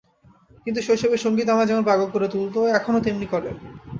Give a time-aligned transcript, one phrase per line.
[0.65, 3.49] কিন্তু শৈশবে সংগীত আমায় যেমন পাগল করে তুলত, এখনো তেমনি করে।